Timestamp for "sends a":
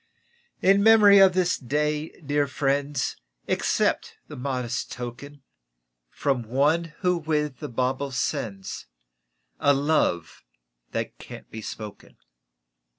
8.09-9.75